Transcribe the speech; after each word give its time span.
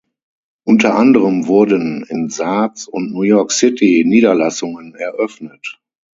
Unter 0.63 0.95
anderem 0.95 1.45
wurden 1.45 2.03
in 2.09 2.31
Saaz 2.31 2.87
und 2.87 3.11
New 3.11 3.21
York 3.21 3.51
City 3.51 4.01
Niederlassungen 4.03 4.95
eröffnet. 4.95 5.79